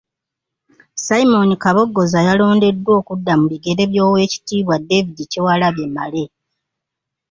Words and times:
Simon 1.05 1.49
Kabogoza 1.63 2.19
yalondeddwa 2.27 2.91
okudda 2.99 3.33
mu 3.39 3.45
bigere 3.51 3.83
by’Oweekitiibwa 3.91 4.75
David 4.89 5.17
Kyewalabye 5.31 5.87
Male. 5.95 6.25